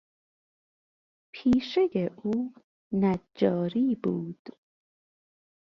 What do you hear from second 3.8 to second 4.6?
بود.